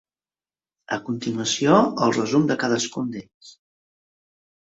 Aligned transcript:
A 0.95 0.97
continuació 1.09 1.75
el 2.07 2.15
resum 2.17 2.47
de 2.53 2.57
cadascun 2.63 3.13
d'ells. 3.17 3.51